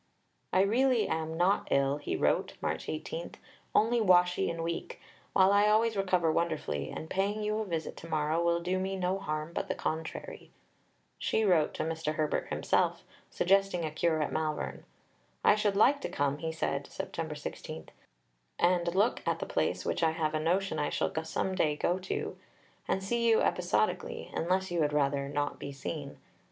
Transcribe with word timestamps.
"I 0.51 0.61
really 0.63 1.07
am 1.07 1.37
not 1.37 1.67
ill," 1.69 1.97
he 1.97 2.15
wrote 2.15 2.53
(March 2.59 2.89
18), 2.89 3.33
"only 3.75 4.01
washy 4.01 4.49
and 4.49 4.63
weak, 4.63 4.99
while 5.33 5.51
I 5.51 5.67
always 5.67 5.95
recover 5.95 6.31
wonderfully, 6.31 6.89
and 6.89 7.07
paying 7.07 7.43
you 7.43 7.59
a 7.59 7.65
visit 7.65 7.95
to 7.97 8.09
morrow 8.09 8.43
will 8.43 8.61
do 8.61 8.79
me 8.79 8.95
no 8.95 9.19
harm 9.19 9.53
but 9.53 9.67
the 9.67 9.75
contrary." 9.75 10.49
She 11.19 11.45
wrote 11.45 11.75
to 11.75 11.83
Mr. 11.83 12.15
Herbert 12.15 12.47
himself, 12.47 13.03
suggesting 13.29 13.85
a 13.85 13.91
cure 13.91 14.23
at 14.23 14.31
Malvern. 14.33 14.85
"I 15.43 15.53
should 15.53 15.75
like 15.75 16.01
to 16.01 16.09
come," 16.09 16.39
he 16.39 16.51
said 16.51 16.85
(Sept. 16.85 17.37
16), 17.37 17.89
"and 18.57 18.95
look 18.95 19.21
at 19.27 19.37
the 19.37 19.45
Place 19.45 19.85
which 19.85 20.01
I 20.01 20.13
have 20.13 20.33
a 20.33 20.39
notion 20.39 20.79
I 20.79 20.89
shall 20.89 21.13
some 21.23 21.53
day 21.53 21.75
go 21.75 21.99
to, 21.99 22.37
and 22.87 23.03
see 23.03 23.29
you 23.29 23.41
episodically, 23.41 24.31
unless 24.33 24.71
you 24.71 24.81
had 24.81 24.93
rather 24.93 25.29
not 25.29 25.59
be 25.59 25.71
seen." 25.71 26.17